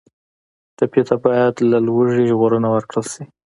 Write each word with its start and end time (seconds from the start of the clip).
ټپي 0.77 1.01
ته 1.07 1.15
باید 1.25 1.53
له 1.71 1.77
لوږې 1.85 2.23
ژغورنه 2.29 2.67
ورکړل 2.71 3.05
شي. 3.13 3.23